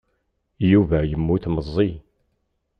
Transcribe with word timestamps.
Yuba 0.71 0.97
yemmut 1.09 1.45
meẓẓi. 1.53 1.89